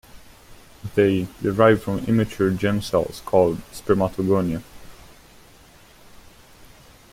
They 0.95 1.27
derive 1.43 1.83
from 1.83 1.99
immature 2.05 2.49
germ 2.49 2.81
cells 2.81 3.21
called 3.23 3.57
spermatogonia. 3.71 4.63